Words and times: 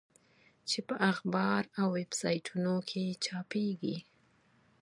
چې 0.69 0.79
په 0.87 0.95
اخبار 1.11 1.61
او 1.79 1.87
ویب 1.95 2.11
سایټونو 2.21 2.73
کې 2.89 3.03
چاپېږي. 3.25 3.97